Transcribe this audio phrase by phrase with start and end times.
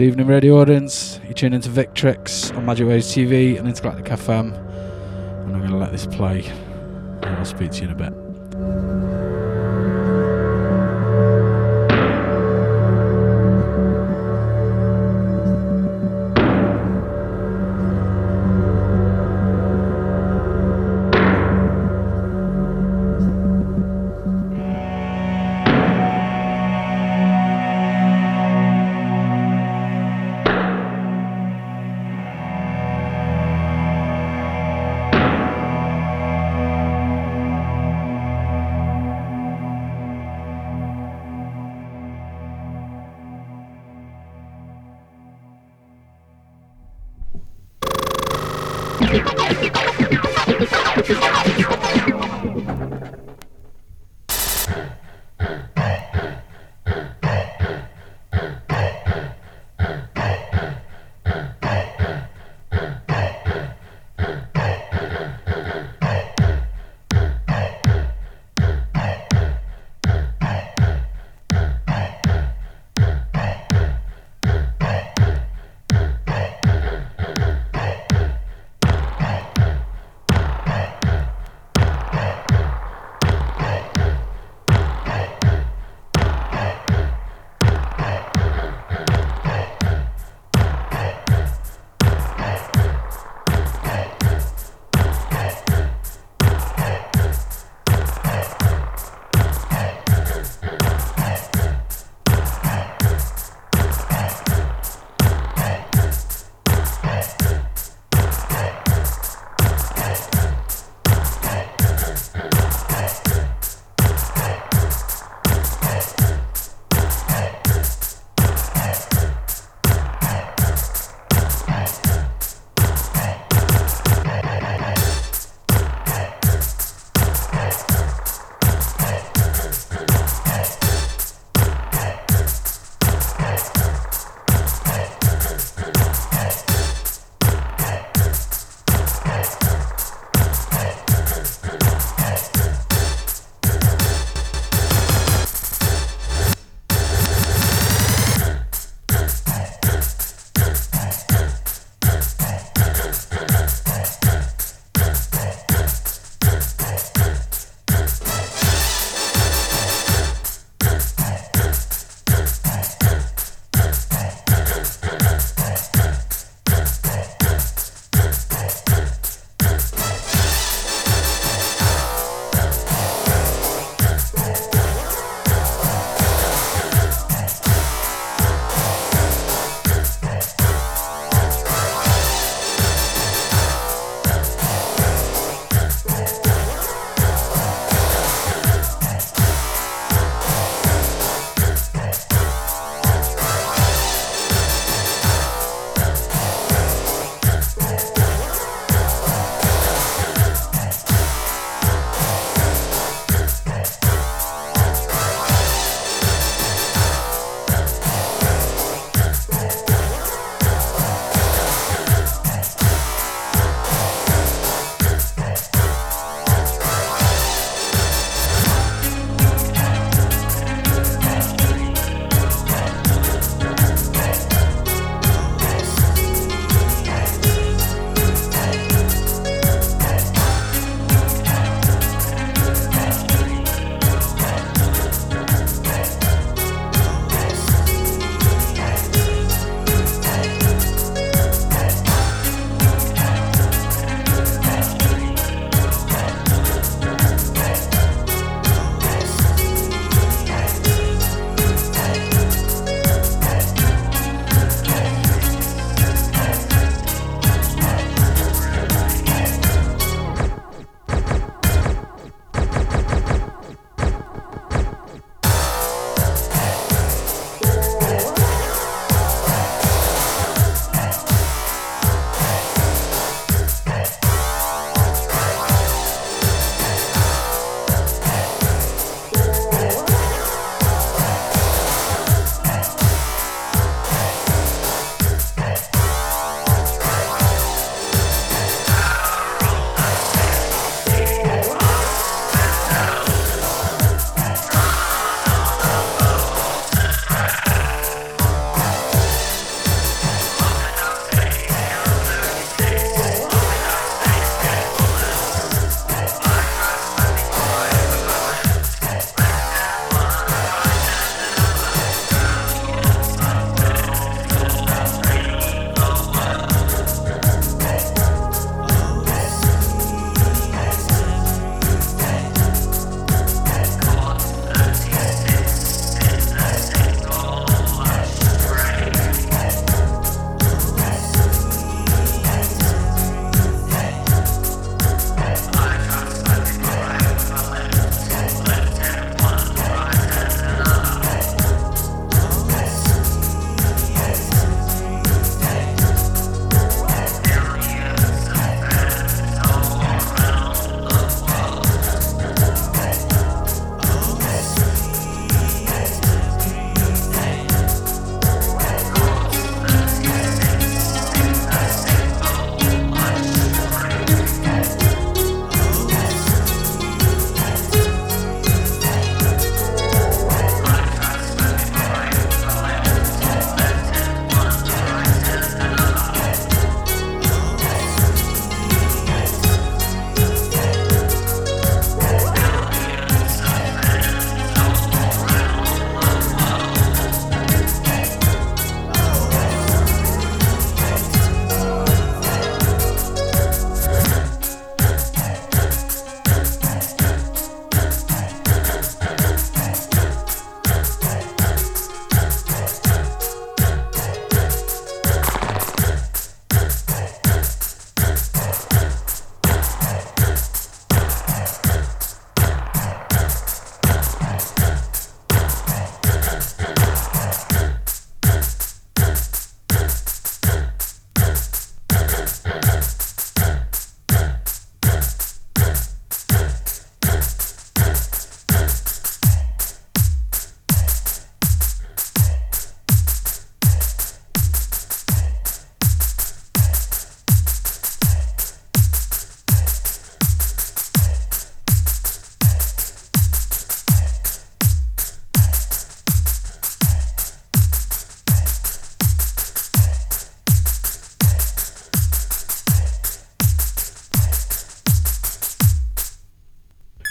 [0.00, 1.20] Good evening, radio audience.
[1.28, 4.54] You tune into Victrix on Magic Waves TV and Intergalactic FM.
[5.44, 6.42] And I'm going to let this play.
[6.46, 8.09] And I'll speak to you in a bit.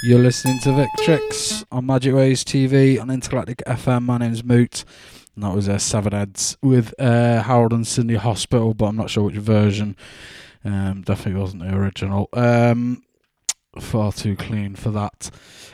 [0.01, 4.03] You're listening to Victrix on Magic Ways TV on Intergalactic FM.
[4.03, 4.85] My name's Moot,
[5.35, 9.09] and that was uh, Severed Heads with uh, Harold and Cindy Hospital, but I'm not
[9.09, 9.97] sure which version.
[10.63, 12.29] Um, definitely wasn't the original.
[12.31, 13.03] Um,
[13.77, 15.31] far too clean for that.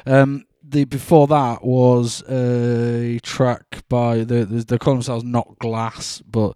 [0.07, 6.51] Um, the before that was a track by the they call themselves Not Glass, but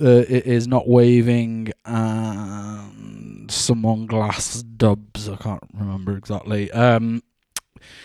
[0.00, 5.28] uh, it is not waving and someone glass dubs.
[5.28, 6.70] I can't remember exactly.
[6.72, 7.22] Um,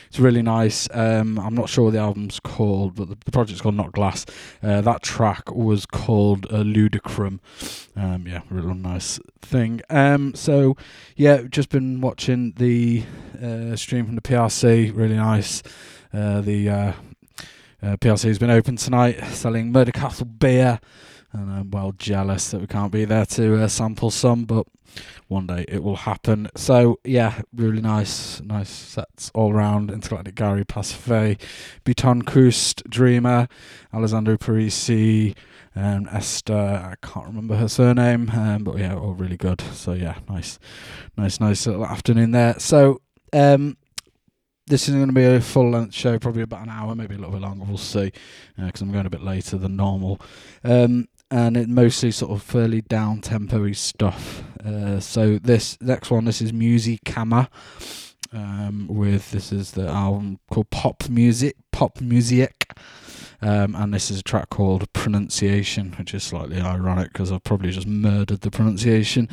[0.08, 0.88] it's really nice.
[0.92, 4.26] Um, I'm not sure what the album's called, but the, the project's called Not Glass.
[4.62, 7.40] Uh, that track was called uh, Ludicrum.
[7.96, 9.82] Um, yeah, real nice thing.
[9.90, 10.76] Um, so
[11.16, 13.04] yeah, just been watching the
[13.42, 14.96] uh, stream from the PRC.
[14.96, 15.64] Really nice.
[16.14, 16.94] Uh, the uh,
[17.82, 20.80] uh, PRC has been open tonight, selling Murder Castle beer
[21.38, 24.66] and I'm well jealous that we can't be there to uh, sample some, but
[25.28, 26.50] one day it will happen.
[26.56, 29.92] So yeah, really nice, nice sets all round.
[29.92, 31.40] Intergalactic Gary Pasiphae,
[31.86, 33.48] Buton Kust, Dreamer,
[33.94, 35.36] Alessandro Parisi,
[35.76, 36.54] and Esther.
[36.54, 39.62] I can't remember her surname, um, but yeah, all really good.
[39.74, 40.60] So yeah, nice,
[41.18, 42.56] nice, nice little afternoon there.
[42.60, 43.02] So
[43.34, 43.78] um,
[44.66, 47.18] this is going to be a full length show, probably about an hour, maybe a
[47.18, 47.66] little bit longer.
[47.66, 48.12] We'll see,
[48.58, 50.20] because uh, I'm going a bit later than normal.
[50.64, 54.44] Um, and it mostly sort of fairly down tempo stuff.
[54.64, 57.48] Uh, so this next one, this is Muziekkamer.
[58.34, 62.74] Um, with this is the album called Pop Music, Pop Music,
[63.42, 67.72] um, and this is a track called Pronunciation, which is slightly ironic because I've probably
[67.72, 69.30] just murdered the pronunciation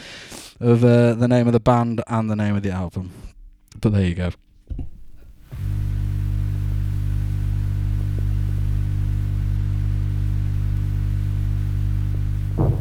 [0.60, 3.10] of uh, the name of the band and the name of the album.
[3.80, 4.30] But there you go.
[12.56, 12.74] Thank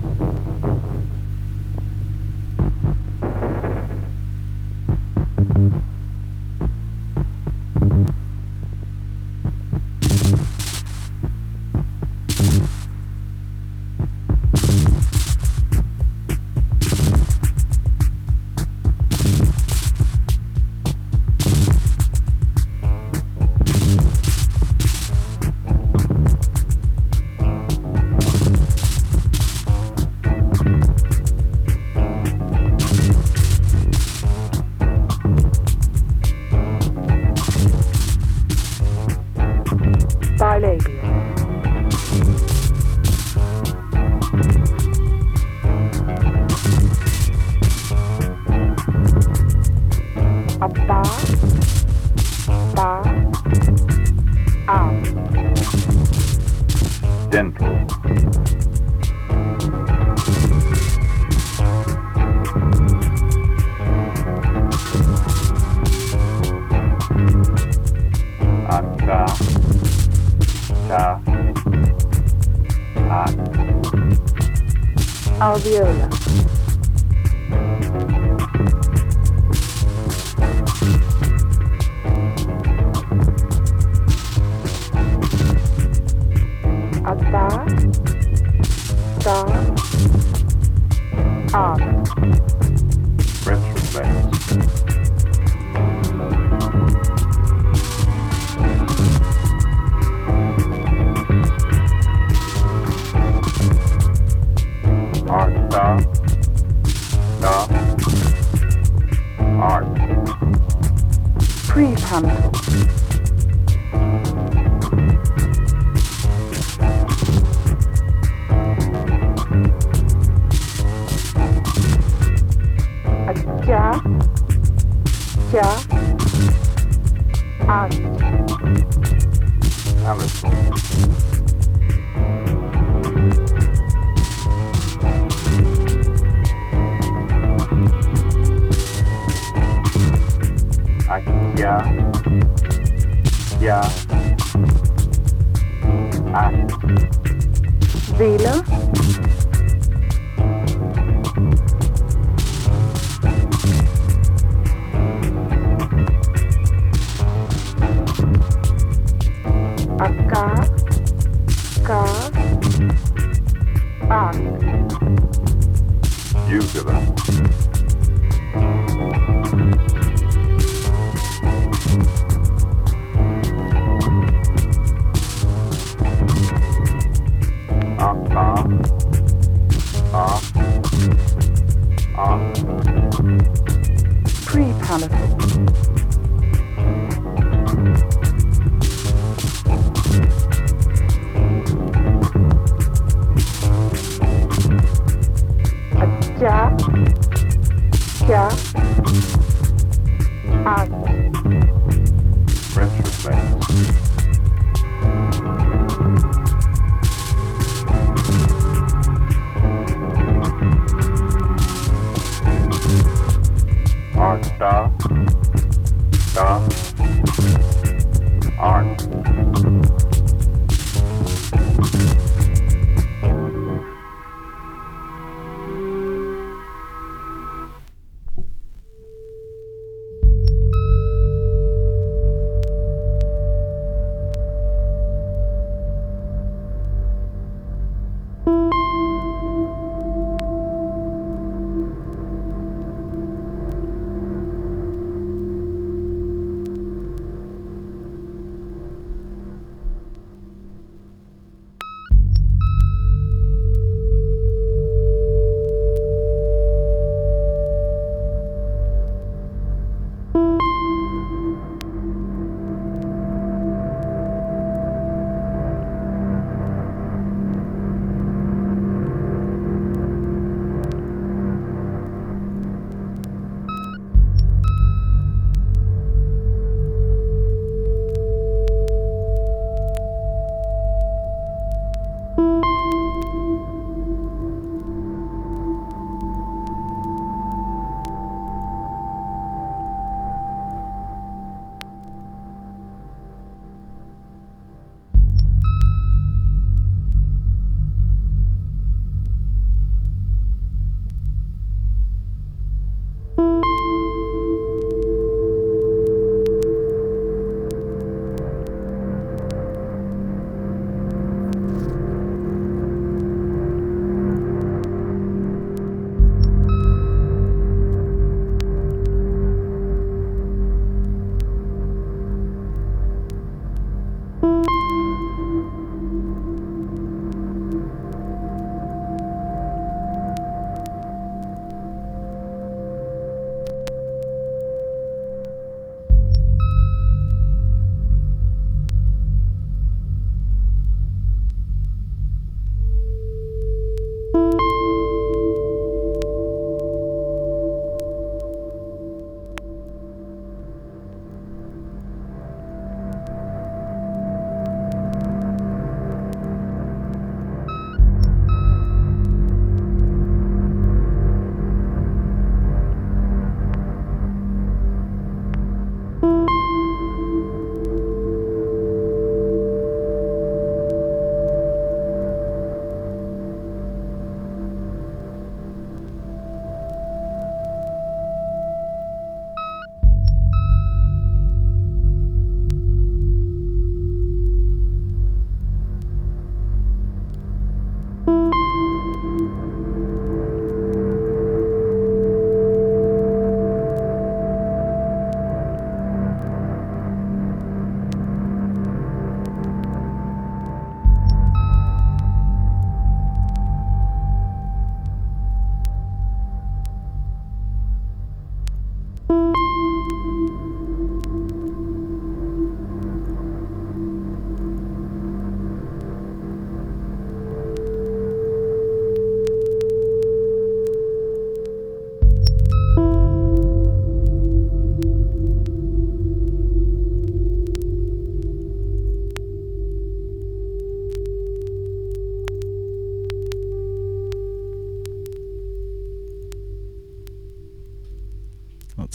[8.07, 8.22] you.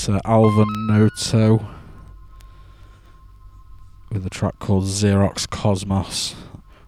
[0.08, 1.68] Uh, Alva Noto
[4.10, 6.34] with a track called Xerox Cosmos.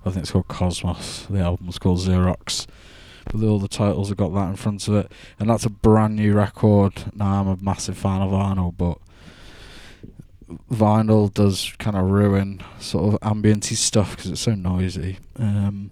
[0.06, 1.26] I think it's called Cosmos.
[1.28, 2.66] The album's called Xerox.
[3.30, 5.12] But all the titles have got that in front of it.
[5.38, 6.94] And that's a brand new record.
[7.14, 8.96] Now, I'm a massive fan of vinyl, but
[10.72, 15.18] vinyl does kind of ruin sort of ambienty stuff because it's so noisy.
[15.36, 15.90] Um,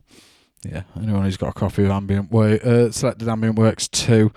[0.65, 4.33] yeah, anyone who's got a copy of Ambient Way, uh, Selected Ambient Works 2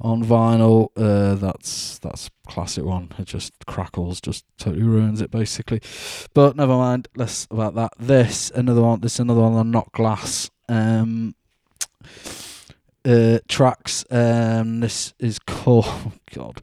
[0.00, 0.88] on vinyl.
[0.96, 3.10] Uh, that's that's classic one.
[3.18, 5.80] It just crackles, just totally ruins it basically.
[6.34, 7.08] But never mind.
[7.16, 7.92] Less about that.
[7.98, 9.00] This another one.
[9.00, 10.50] This another one on Not Glass.
[10.68, 11.34] Um,
[13.04, 14.04] uh, tracks.
[14.10, 16.60] Um, this is called oh God.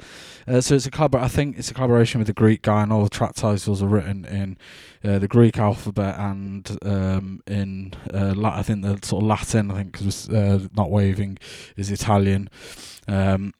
[0.48, 2.94] Uh, so it's a collabor- I think it's a collaboration with the Greek guy, and
[2.94, 4.58] all the track titles are written in
[5.04, 9.72] uh, the Greek alphabet and um, in uh, La- I think the sort of Latin.
[9.72, 11.40] I think because uh, not waving
[11.78, 12.50] is Italian.
[13.08, 13.54] Um,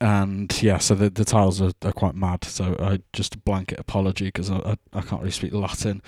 [0.00, 2.44] and yeah, so the the titles are, are quite mad.
[2.44, 6.02] So I just a blanket apology because I, I I can't really speak Latin,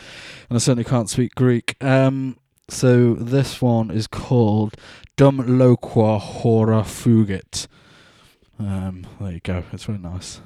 [0.49, 1.83] and I certainly can't speak Greek.
[1.83, 2.37] Um,
[2.69, 4.75] so this one is called
[5.17, 7.67] Dum Loqua Hora Fugit.
[8.59, 9.65] Um, there you go.
[9.73, 10.41] It's really nice.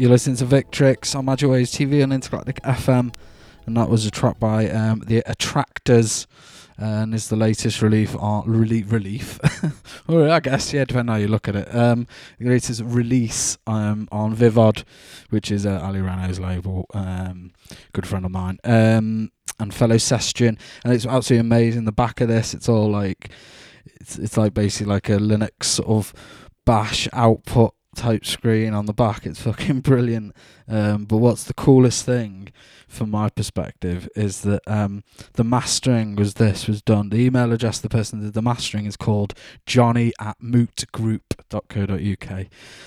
[0.00, 3.14] You're listening to Victrix on Magic TV and Intergalactic FM,
[3.66, 6.26] and that was a track by um, the Attraktors,
[6.78, 9.38] and is the latest relief on relief relief.
[10.06, 11.74] well, I guess yeah, depending how you look at it.
[11.76, 12.06] Um,
[12.38, 14.84] the latest release um, on Vivod,
[15.28, 17.52] which is uh, Ali Rano's label, um,
[17.92, 21.84] good friend of mine, um, and fellow Sestian, and it's absolutely amazing.
[21.84, 23.28] The back of this, it's all like
[23.84, 26.14] it's it's like basically like a Linux sort of
[26.64, 29.26] bash output type screen on the back.
[29.26, 30.34] It's fucking brilliant.
[30.68, 32.48] Um, but what's the coolest thing
[32.88, 37.10] from my perspective is that um, the mastering was this was done.
[37.10, 39.34] The email address the person did the mastering is called
[39.66, 42.46] Johnny at mootgroup.co.uk.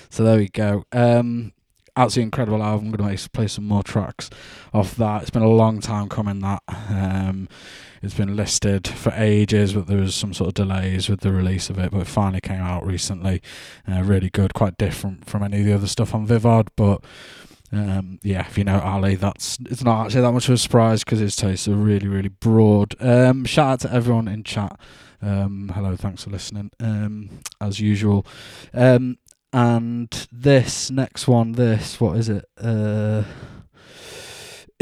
[0.09, 0.85] So there we go.
[0.91, 1.53] Um,
[1.95, 2.87] absolutely incredible album.
[2.87, 4.29] I'm going to play some more tracks
[4.73, 5.21] off that.
[5.21, 6.39] It's been a long time coming.
[6.39, 7.47] That um,
[8.03, 11.69] it's been listed for ages, but there was some sort of delays with the release
[11.69, 11.91] of it.
[11.91, 13.41] But it finally came out recently.
[13.89, 17.03] Uh, really good, quite different from any of the other stuff on Vivod, but.
[17.71, 21.03] Um, yeah, if you know Ali, that's it's not actually that much of a surprise
[21.03, 22.93] because his tastes are really, really broad.
[22.99, 24.79] Um, shout out to everyone in chat.
[25.23, 26.69] Um, hello, thanks for listening.
[26.79, 28.27] Um, as usual,
[28.75, 29.17] um,
[29.51, 32.45] and this next one, this what is it?
[32.61, 33.23] Uh,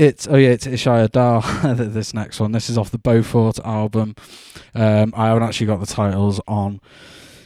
[0.01, 1.41] it's oh yeah, it's Ishai Adar.
[1.75, 2.51] this next one.
[2.51, 4.15] This is off the Beaufort album.
[4.73, 6.81] Um, I haven't actually got the titles on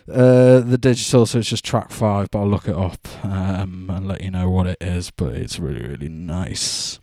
[0.09, 2.31] uh, the digital, so it's just track five.
[2.31, 5.11] But I'll look it up um, and let you know what it is.
[5.11, 6.99] But it's really really nice.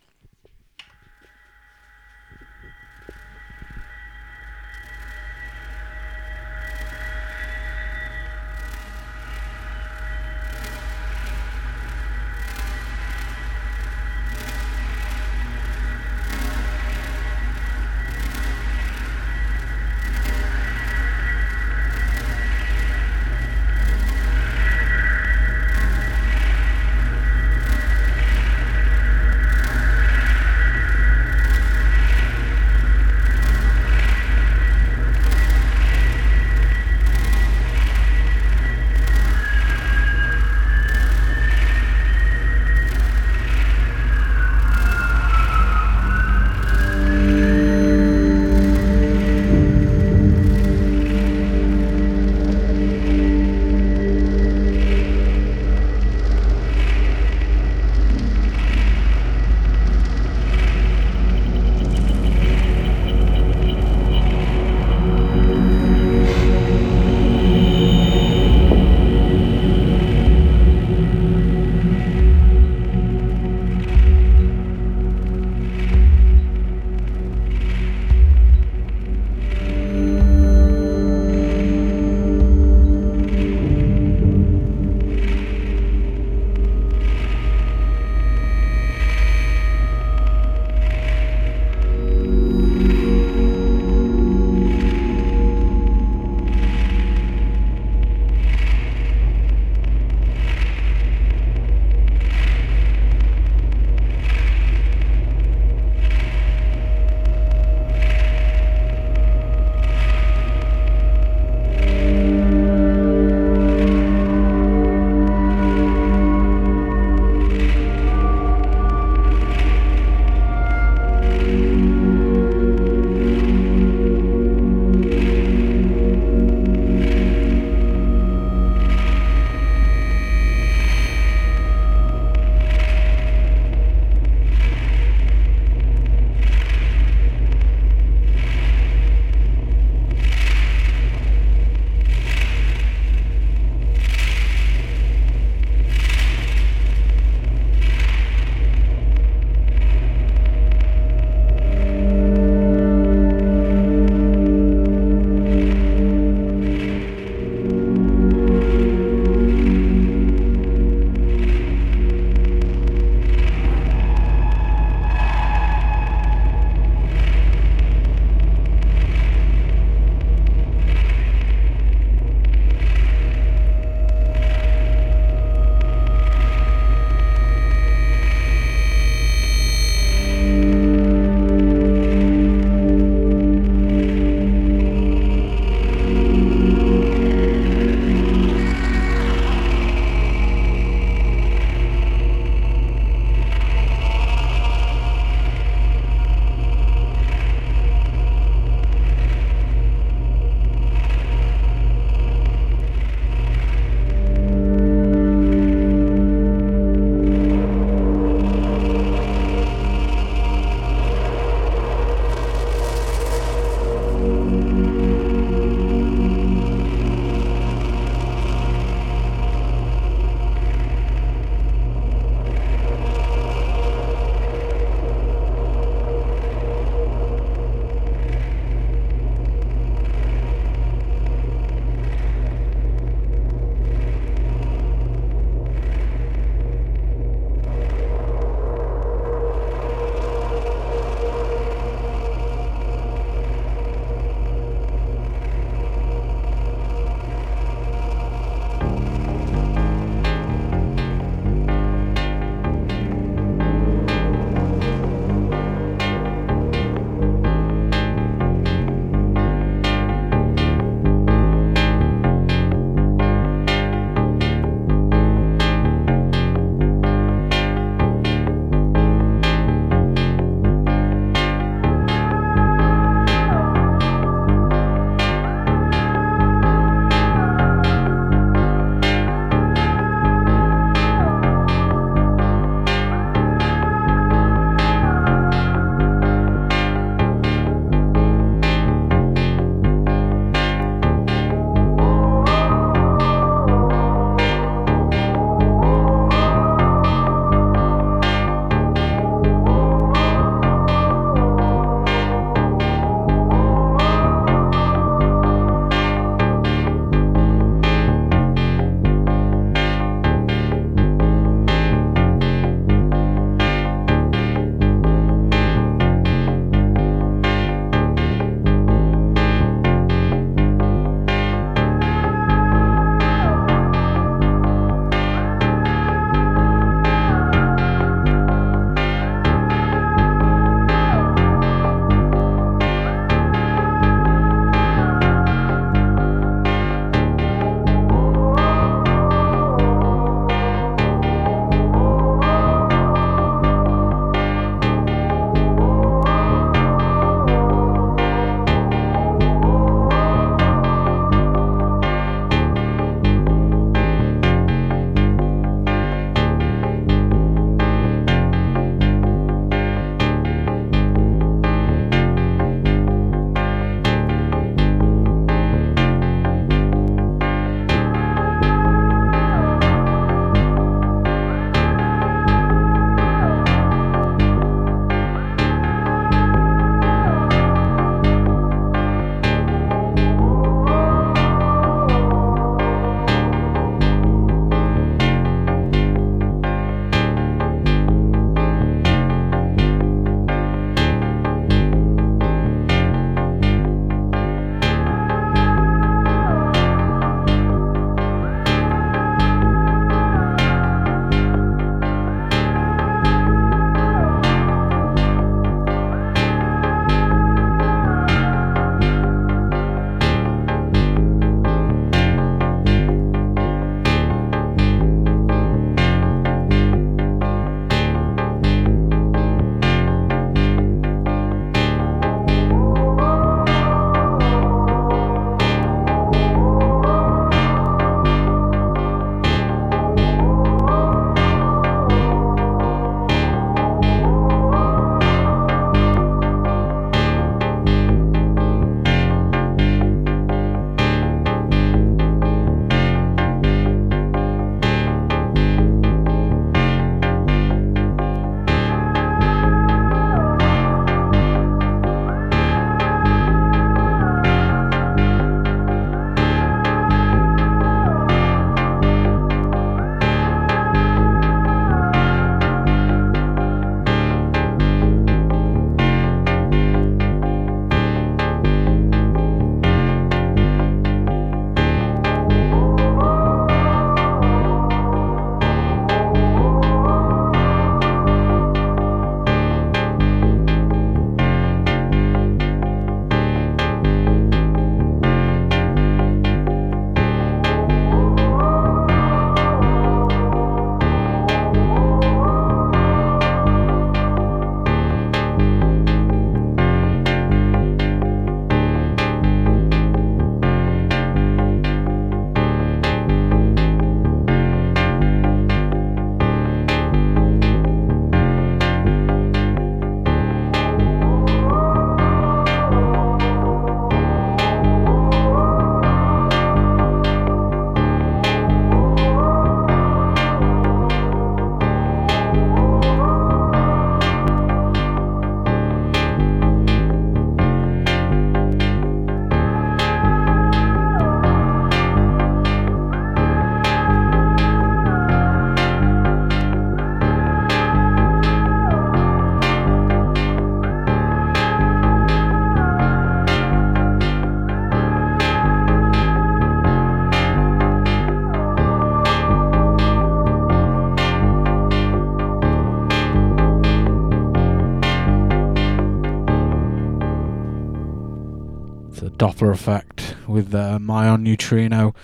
[559.62, 562.14] Dopplereffekt with uh, Myon Neutrino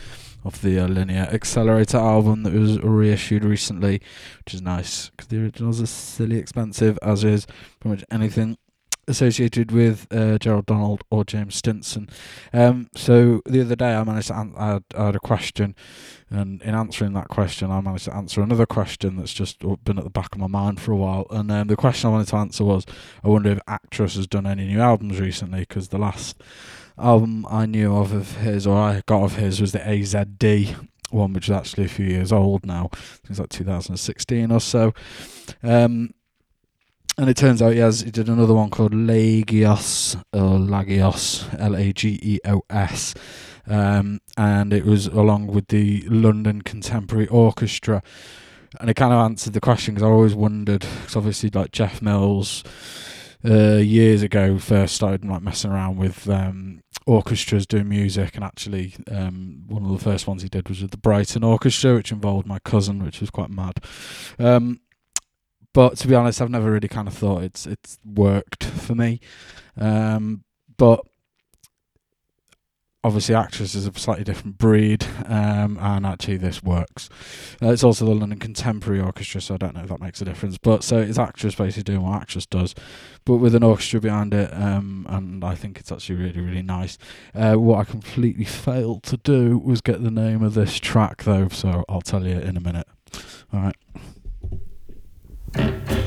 [0.44, 4.00] off the uh, Linear Accelerator album that was reissued recently,
[4.44, 7.46] which is nice because the originals are silly expensive, as is
[7.78, 8.58] pretty much anything
[9.06, 12.08] associated with uh, Gerald Donald or James Stinson.
[12.52, 15.76] Um, so the other day I managed to an- I, had, I had a question,
[16.30, 20.04] and in answering that question, I managed to answer another question that's just been at
[20.04, 21.26] the back of my mind for a while.
[21.30, 22.84] And um, the question I wanted to answer was,
[23.22, 26.42] I wonder if Actress has done any new albums recently because the last
[26.98, 31.32] album I knew of of his or I got of his was the AZD one,
[31.32, 32.90] which is actually a few years old now.
[33.28, 34.92] It's like 2016 or so.
[35.62, 36.14] Um,
[37.16, 41.74] and it turns out he has he did another one called LAGEOS or LAGEOS L
[41.74, 43.14] A G E O S,
[43.66, 48.02] um, and it was along with the London Contemporary Orchestra,
[48.78, 52.00] and it kind of answered the question because I always wondered because obviously like Jeff
[52.00, 52.62] Mills.
[53.44, 58.94] Uh, years ago, first started like messing around with um, orchestras doing music, and actually,
[59.10, 62.46] um, one of the first ones he did was with the Brighton Orchestra, which involved
[62.46, 63.82] my cousin, which was quite mad.
[64.38, 64.80] Um,
[65.72, 69.20] but to be honest, I've never really kind of thought it's it's worked for me.
[69.76, 70.44] Um,
[70.76, 71.00] but
[73.08, 77.08] obviously, actress is a slightly different breed, um, and actually, this works.
[77.60, 80.24] Uh, it's also the London Contemporary Orchestra, so I don't know if that makes a
[80.24, 80.58] difference.
[80.58, 82.74] But so it's actress basically doing what actress does,
[83.24, 86.98] but with an orchestra behind it, um, and I think it's actually really, really nice.
[87.34, 91.48] Uh, what I completely failed to do was get the name of this track, though,
[91.48, 92.86] so I'll tell you in a minute.
[93.52, 93.72] All
[95.56, 95.97] right.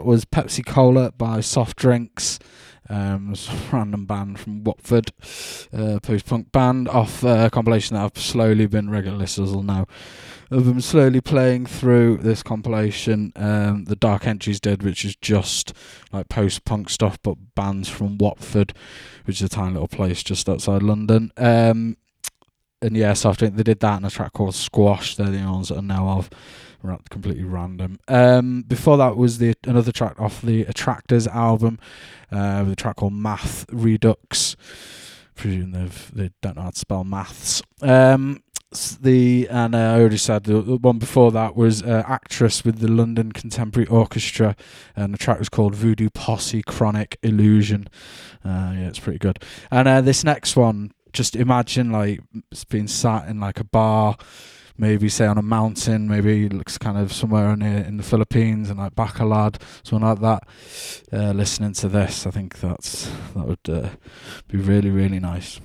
[0.00, 2.38] That was Pepsi Cola by Soft Drinks.
[2.88, 3.34] Um,
[3.70, 5.12] random band from Watford,
[5.74, 9.62] uh, post punk band off uh, a compilation that I've slowly been regular listeners will
[9.62, 9.84] know.
[10.50, 13.34] I've been slowly playing through this compilation.
[13.36, 15.74] Um, the Dark Entries did, which is just
[16.14, 18.72] like post punk stuff, but bands from Watford,
[19.26, 21.30] which is a tiny little place just outside London.
[21.36, 21.98] Um,
[22.80, 25.16] and yeah, Soft Drink, they did that in a track called Squash.
[25.16, 26.30] They're the only ones that I know of
[27.10, 27.98] completely random.
[28.08, 31.78] Um, before that was the another track off the Attraktors album,
[32.30, 34.56] uh, with a track called Math Redux.
[35.34, 37.62] Presume they've they don't know how to spell maths.
[37.80, 38.42] Um,
[39.00, 42.78] the and uh, I already said the, the one before that was uh, actress with
[42.78, 44.54] the London Contemporary Orchestra,
[44.94, 47.88] and the track was called Voodoo Posse Chronic Illusion.
[48.44, 49.42] Uh, yeah, it's pretty good.
[49.70, 52.20] And uh, this next one, just imagine like
[52.68, 54.16] being sat in like a bar
[54.80, 58.78] maybe say on a mountain, maybe looks kind of somewhere in in the Philippines and
[58.78, 60.42] like Bacolod, something like that.
[61.12, 63.90] Uh, listening to this, I think that's that would uh,
[64.48, 65.60] be really really nice.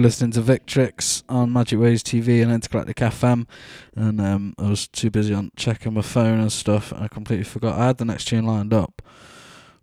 [0.00, 3.46] Listening to Victrix on Magic Waves TV and Intergalactic FM,
[3.94, 7.44] and um, I was too busy on checking my phone and stuff, and I completely
[7.44, 9.02] forgot I had the next tune lined up,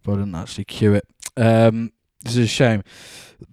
[0.03, 1.07] but I didn't actually cue it.
[1.35, 1.91] Um,
[2.23, 2.84] this is a shame,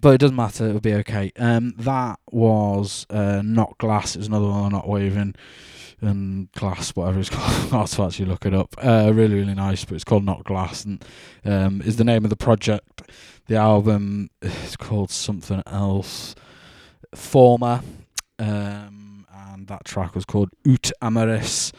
[0.01, 0.67] but it doesn't matter.
[0.67, 1.31] It'll be okay.
[1.37, 4.15] Um, that was uh, not glass.
[4.15, 5.35] It was another one, not waving
[6.01, 7.73] and glass, whatever it's called.
[7.73, 8.75] I have to actually look it up.
[8.77, 11.03] Uh, really, really nice, but it's called Not Glass, and
[11.43, 13.03] um, is the name of the project.
[13.47, 16.35] The album is called something else,
[17.15, 17.81] Former,
[18.39, 21.71] um, and that track was called Ut Ameris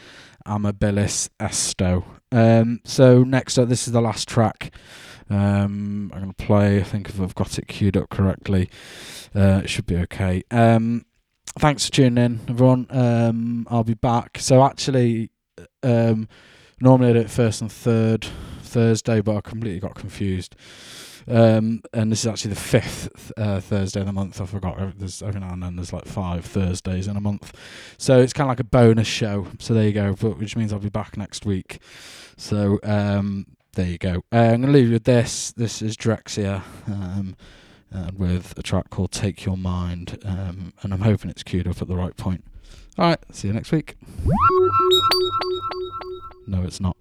[0.46, 2.04] Amabilis Esto.
[2.32, 4.74] Um, so next up, this is the last track.
[5.28, 6.78] Um, I'm going to play.
[6.78, 8.70] I think if I've got it queued up correctly,
[9.34, 10.42] uh, it should be okay.
[10.50, 11.04] Um,
[11.58, 12.86] thanks for tuning in, everyone.
[12.90, 14.38] Um, I'll be back.
[14.38, 15.30] So actually,
[15.82, 16.28] um,
[16.80, 18.26] normally I do it first and third
[18.62, 20.54] Thursday, but I completely got confused.
[21.28, 24.40] Um, and this is actually the fifth uh, Thursday of the month.
[24.40, 24.98] I forgot.
[24.98, 27.52] There's every now and then there's like five Thursdays in a month,
[27.98, 29.48] so it's kind of like a bonus show.
[29.58, 30.12] So there you go.
[30.12, 31.80] Which means I'll be back next week.
[32.36, 34.22] So um, there you go.
[34.32, 35.52] Uh, I'm gonna leave you with this.
[35.52, 36.62] This is Drexciya.
[36.86, 37.36] Um,
[37.94, 41.80] uh, with a track called Take Your Mind, um, and I'm hoping it's queued up
[41.80, 42.44] at the right point.
[42.98, 43.96] Alright, see you next week.
[46.46, 46.96] No, it's not